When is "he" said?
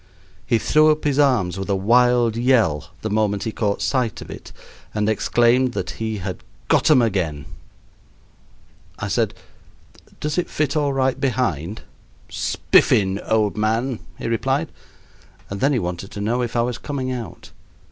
0.47-0.57, 3.43-3.51, 6.01-6.17, 14.17-14.27, 15.71-15.77